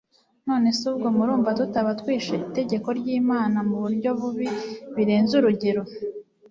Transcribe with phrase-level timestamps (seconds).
[0.47, 4.47] nonese ubwo, murumva tutaba twishe itegeko ry'imana mu buryo bubi
[4.95, 5.83] birenze urugero